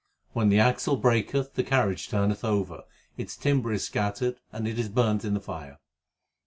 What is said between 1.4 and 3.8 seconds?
the carriage turneth over; Its timber